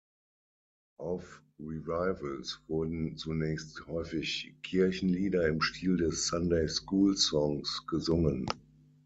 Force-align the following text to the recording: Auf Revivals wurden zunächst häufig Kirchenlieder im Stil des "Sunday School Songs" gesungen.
Auf 0.97 1.43
Revivals 1.59 2.59
wurden 2.67 3.17
zunächst 3.17 3.85
häufig 3.85 4.55
Kirchenlieder 4.63 5.47
im 5.47 5.61
Stil 5.61 5.95
des 5.95 6.25
"Sunday 6.25 6.67
School 6.67 7.15
Songs" 7.15 7.85
gesungen. 7.85 8.47